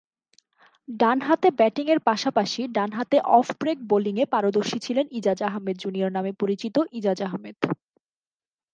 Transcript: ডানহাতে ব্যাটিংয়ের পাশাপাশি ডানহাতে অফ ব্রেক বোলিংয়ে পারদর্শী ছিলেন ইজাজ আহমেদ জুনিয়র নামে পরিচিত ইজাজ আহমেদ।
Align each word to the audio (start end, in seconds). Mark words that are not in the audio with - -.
ডানহাতে 0.87 1.47
ব্যাটিংয়ের 1.59 1.99
পাশাপাশি 2.07 2.61
ডানহাতে 2.77 3.17
অফ 3.37 3.47
ব্রেক 3.59 3.77
বোলিংয়ে 3.89 4.25
পারদর্শী 4.25 4.77
ছিলেন 4.85 5.05
ইজাজ 5.11 5.39
আহমেদ 5.49 5.75
জুনিয়র 5.83 6.11
নামে 6.11 6.31
পরিচিত 6.41 6.75
ইজাজ 6.93 7.19
আহমেদ। 7.21 7.57